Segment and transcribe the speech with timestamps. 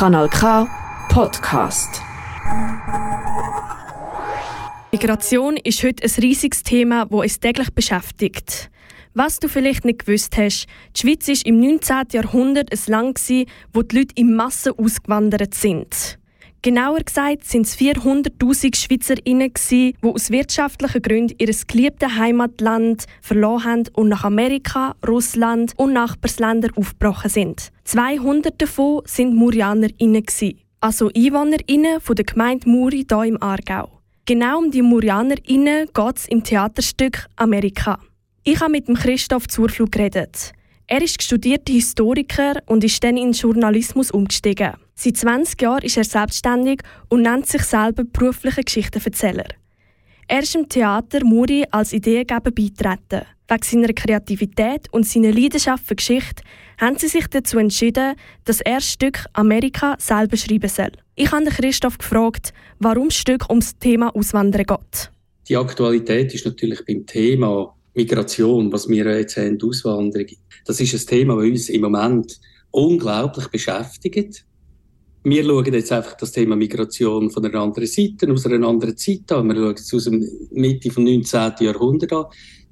[0.00, 0.66] Kanal K
[1.10, 2.00] Podcast.
[4.92, 8.70] Migration ist heute ein riesiges Thema, das uns täglich beschäftigt.
[9.12, 11.96] Was du vielleicht nicht gewusst hast, die Schweiz war im 19.
[12.12, 13.20] Jahrhundert ein Land,
[13.74, 16.18] wo die Leute in Massen ausgewandert sind.
[16.62, 23.84] Genauer gesagt sind es 400.000 SchweizerInnen, die aus wirtschaftlichen Gründen ihr geliebtes Heimatland verloren haben
[23.94, 27.70] und nach Amerika, Russland und Nachbarsländern aufgebrochen sind.
[27.84, 30.26] 200 davon sind MurianerInnen,
[30.80, 33.88] also EinwohnerInnen von der Gemeinde Muri hier im Aargau.
[34.26, 37.98] Genau um die MurianerInnen geht es im Theaterstück Amerika.
[38.44, 40.52] Ich habe mit dem Christoph Zurflug geredet.
[40.86, 44.74] Er ist studierter Historiker und ist dann in Journalismus umgestiegen.
[45.02, 49.46] Seit 20 Jahren ist er selbstständig und nennt sich selber beruflicher Geschichtenverzähler.
[50.28, 53.24] Er ist im Theater Muri als Ideengeber beitreten.
[53.48, 56.42] Wegen seiner Kreativität und seiner Leidenschaft für Geschichte
[56.78, 60.92] haben sie sich dazu entschieden, dass er das Stück Amerika selber schreiben soll.
[61.14, 65.10] Ich habe Christoph gefragt, warum das Stück ums Thema Auswandern geht.
[65.48, 70.26] Die Aktualität ist natürlich beim Thema Migration, was wir jetzt haben, Auswanderung.
[70.66, 72.38] Das ist ein Thema, das uns im Moment
[72.70, 74.44] unglaublich beschäftigt
[75.22, 79.30] wir schauen jetzt einfach das Thema Migration von einer anderen Seite, aus einer anderen Zeit
[79.32, 79.48] an.
[79.48, 80.18] Wir schauen es aus der
[80.52, 81.52] Mitte des 19.
[81.60, 82.24] Jahrhunderts an,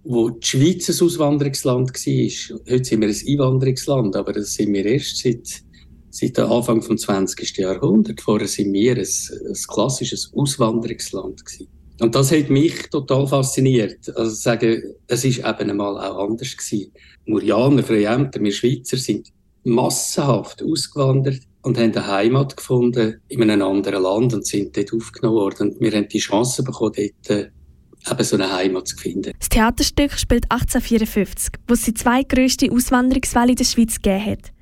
[0.05, 2.61] wo die Schweiz ein Auswanderungsland war.
[2.71, 5.63] Heute sind wir ein Einwanderungsland, aber das sind wir erst seit,
[6.09, 7.59] seit Anfang des 20.
[7.59, 8.23] Jahrhunderts.
[8.23, 11.69] Vorher sind wir ein, ein klassisches Auswanderungsland gewesen.
[12.01, 14.09] Und das hat mich total fasziniert.
[14.17, 16.93] Also sagen, es ist eben einmal auch anders gewesen.
[17.27, 19.29] Murianer, Freiämter, wir Schweizer sind
[19.65, 25.37] massenhaft ausgewandert und haben eine Heimat gefunden in einem anderen Land und sind dort aufgenommen
[25.37, 25.71] worden.
[25.71, 27.51] Und wir haben die Chance bekommen, dort äh,
[28.11, 29.33] eben so eine Heimat zu finden.
[29.39, 34.53] Das Theaterstück spielt 1854, wo es die zweitgrößte Auswanderungswelle in der Schweiz gegeben hat.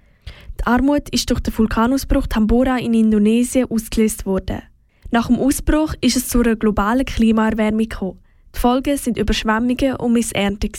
[0.61, 4.63] Die Armut ist durch den Vulkanausbruch Tambora in Indonesien ausgelöst worden.
[5.13, 8.19] Nach dem Ausbruch ist es zu einer globalen Klimaerwärmung gekommen.
[8.55, 10.71] Die Folgen sind Überschwemmungen und Missernte.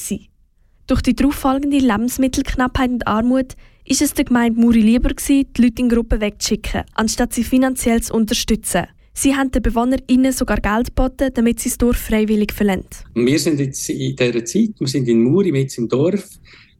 [0.87, 3.55] Durch die darauffolgende Lebensmittelknappheit und Armut
[3.87, 8.01] ist es der Gemeinde Muri lieber gewesen, die Leute in Gruppen wegzuschicken, anstatt sie finanziell
[8.01, 8.87] zu unterstützen.
[9.13, 13.05] Sie haben den BewohnerInnen sogar Geld geboten, damit sie das Dorf freiwillig verlässt.
[13.15, 16.29] Wir sind jetzt in dieser Zeit, wir sind in Muri, mit im Dorf.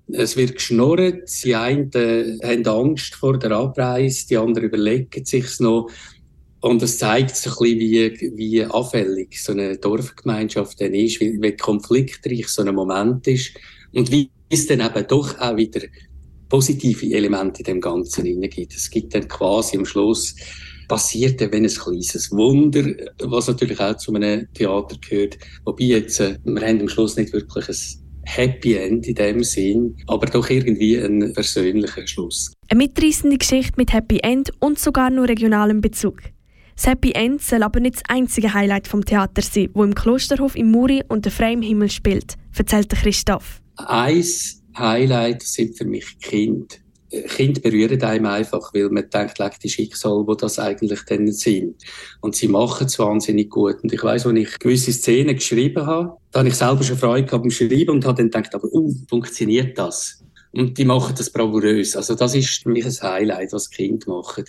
[0.10, 5.60] Es wird geschnurrt, die einen äh, haben Angst vor der Abreise, die anderen überlegen sich
[5.60, 5.90] noch.
[6.60, 11.42] Und es zeigt sich ein bisschen, wie, wie anfällig so eine Dorfgemeinschaft dann ist, wie,
[11.42, 13.52] wie konfliktreich so ein Moment ist
[13.94, 15.82] und wie es dann eben doch auch wieder
[16.50, 18.76] positive Elemente in dem Ganzen gibt.
[18.76, 20.36] Es gibt dann quasi am Schluss
[20.88, 22.86] passiert wenn ein kleines Wunder,
[23.20, 25.38] was natürlich auch zu einem Theater gehört.
[25.66, 27.76] Wobei jetzt, äh, wir haben am Schluss nicht wirklich ein
[28.24, 32.52] Happy End in dem Sinn, aber doch irgendwie ein persönlicher Schluss.
[32.70, 36.20] Eine mitreißende Geschichte mit Happy End und sogar nur regionalem Bezug.
[36.76, 40.56] Das Happy End soll aber nicht das einzige Highlight vom Theater sein, wo im Klosterhof
[40.56, 43.62] im Muri unter freiem Himmel spielt, erzählt Christoph.
[43.78, 46.76] Eins Highlight sind für mich Kinder.
[47.10, 51.76] Kinder berühren einem einfach, weil man denkt, leg die Schicksal, wo das eigentlich dann sind.
[52.20, 53.78] Und sie machen es wahnsinnig gut.
[53.82, 57.26] Und ich weiß, wenn ich gewisse Szenen geschrieben habe, da habe ich selber schon Freude
[57.26, 60.22] gehabt beim Schreiben und habe dann gedacht, aber, uh, funktioniert das?
[60.52, 61.96] Und die machen das bravourös.
[61.96, 64.46] Also das ist für mich ein Highlight, was Kinder machen.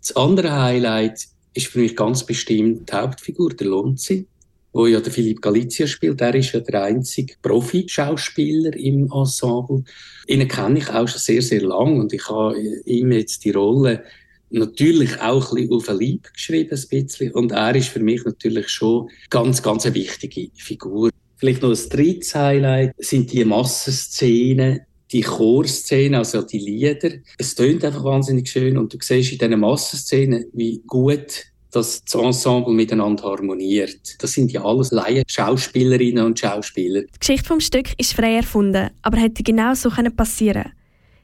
[0.00, 4.26] Das andere Highlight ist für mich ganz bestimmt die Hauptfigur, der Lonzi
[4.72, 6.20] wo ja der Philipp Galizia spielt.
[6.20, 9.84] Er ist ja der einzige Profi-Schauspieler im Ensemble.
[10.26, 14.02] Ihn kenne ich auch schon sehr, sehr lang und ich habe ihm jetzt die Rolle
[14.50, 17.32] natürlich auch ein bisschen auf ein Leib geschrieben, ein bisschen.
[17.32, 21.10] Und er ist für mich natürlich schon ganz, ganz eine wichtige Figur.
[21.36, 24.80] Vielleicht noch ein drittes Highlight sind die Massenszenen,
[25.10, 27.10] die Chorszenen, also die Lieder.
[27.38, 32.14] Es tönt einfach wahnsinnig schön und du siehst in diesen Massenszenen, wie gut dass das
[32.14, 34.22] Ensemble miteinander harmoniert.
[34.22, 37.02] Das sind ja alles Laien Schauspielerinnen und Schauspieler.
[37.02, 40.74] Die Geschichte vom Stück ist frei erfunden, aber hätte genau so passieren können.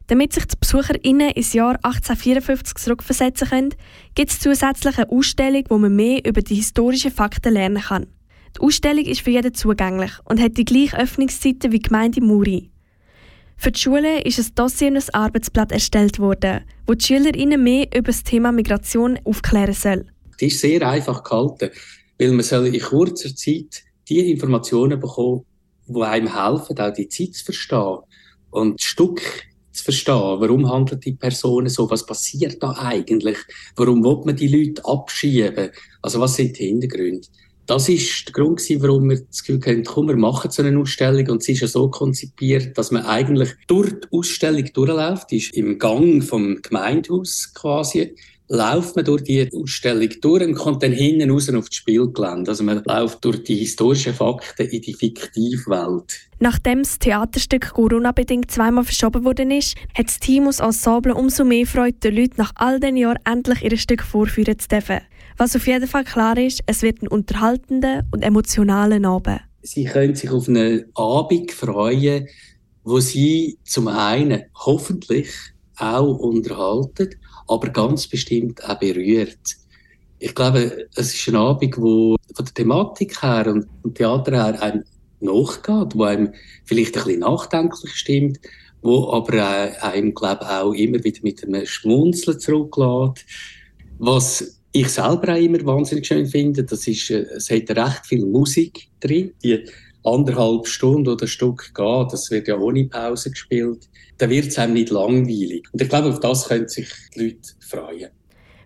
[0.09, 3.75] Damit sich die BesucherInnen ins Jahr 1854 zurückversetzen können,
[4.15, 8.07] gibt es zusätzlich eine Ausstellung, wo man mehr über die historischen Fakten lernen kann.
[8.57, 12.71] Die Ausstellung ist für jeden zugänglich und hat die gleichen Öffnungszeiten wie die Gemeinde Muri.
[13.59, 17.87] Für die Schule ist ein Dossier und ein Arbeitsblatt erstellt worden, wo die SchülerInnen mehr
[17.95, 20.11] über das Thema Migration aufklären sollen.
[20.41, 21.71] Die ist sehr einfach gehalten,
[22.19, 25.45] weil man soll in kurzer Zeit die Informationen bekommen,
[25.87, 27.99] die einem helfen, auch die Zeit zu verstehen
[28.51, 29.21] und das Stück
[29.73, 30.41] zu verstehen.
[30.41, 31.91] Warum handelt die Person so?
[31.91, 33.39] Was passiert da eigentlich?
[33.77, 35.71] Warum will man die Leute abschieben?
[36.03, 37.27] Also was sind die Hintergründe?
[37.69, 41.29] das ist der Grund warum wir das Gefühl hatten, komm, wir machen so eine Ausstellung.
[41.29, 45.55] Und sie ist ja so konzipiert, dass man eigentlich durch die Ausstellung durchläuft, die ist
[45.55, 48.17] im Gang vom Gemeindehaus quasi
[48.49, 52.51] läuft man durch die Ausstellung durch und kommt dann hinten raus auf das Spielgelände.
[52.51, 56.29] Also man läuft durch die historischen Fakten in die Fiktivwelt.
[56.41, 61.67] Nachdem das Theaterstück Corona-bedingt zweimal verschoben worden ist, hat das Team aus Ensemble umso mehr
[61.67, 65.01] Freude, den Leuten nach all den Jahren endlich ihr Stück vorführen zu dürfen.
[65.37, 69.41] Was auf jeden Fall klar ist, es wird ein unterhaltender und emotionaler Abend.
[69.63, 72.29] Sie können sich auf einen Abend freuen,
[72.83, 75.29] wo Sie zum einen hoffentlich
[75.79, 77.15] auch unterhalten,
[77.47, 79.57] aber ganz bestimmt auch berührt.
[80.19, 84.63] Ich glaube, es ist ein Abend, wo von der Thematik her und vom Theater her
[84.63, 84.85] einem
[85.21, 86.33] nachgeht, wo einem
[86.65, 88.41] vielleicht ein bisschen nachdenklich stimmt,
[88.83, 93.25] wo aber einem, glaube ich, auch immer wieder mit einem Schmunzeln zurücklässt.
[93.99, 98.25] Was ich selber auch immer wahnsinnig schön finde, das ist, äh, es hat recht viel
[98.27, 99.33] Musik drin.
[99.43, 99.65] Die
[100.13, 103.89] anderthalb Stunden oder ein Stück geht, das wird ja ohne Pause gespielt,
[104.19, 105.67] dann wird es einem nicht langweilig.
[105.73, 108.11] Und ich glaube, auf das können sich die Leute freuen.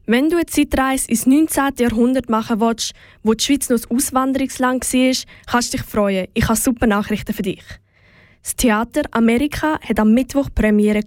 [0.07, 1.75] Wenn du eine Zeitreise ins 19.
[1.79, 2.93] Jahrhundert machen willst,
[3.23, 5.15] wo die Schweiz noch ein Auswanderungsland war,
[5.47, 6.27] kannst du dich freuen.
[6.35, 7.63] Ich habe super Nachrichten für dich.
[8.43, 11.03] Das Theater Amerika hat am Mittwoch Premiere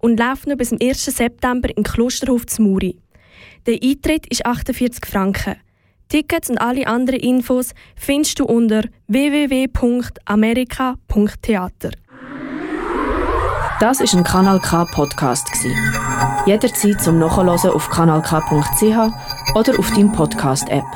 [0.00, 1.06] und läuft noch bis zum 1.
[1.06, 2.98] September im Klosterhof Muri.
[3.66, 5.56] Der Eintritt ist 48 Franken.
[6.08, 11.90] Tickets und alle anderen Infos findest du unter www.amerika.theater.
[13.78, 15.50] Das ist ein Kanal K Podcast
[16.46, 20.86] Jederzeit zum Nachhören auf kanalk.ch oder auf deinem Podcast App.